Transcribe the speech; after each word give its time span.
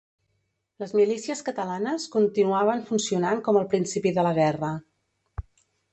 Les 0.83 0.93
milícies 0.99 1.43
catalanes 1.49 2.07
continuaven 2.17 2.81
funcionant 2.89 3.45
com 3.49 3.61
al 3.61 3.69
principi 3.75 4.15
de 4.17 4.25
la 4.29 4.33
guerra. 4.39 4.71